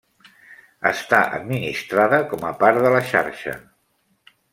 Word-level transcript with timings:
Està 0.91 1.19
administrada 1.39 2.21
com 2.31 2.47
a 2.53 2.53
part 2.63 2.81
de 2.87 2.95
la 2.95 3.03
xarxa. 3.11 3.55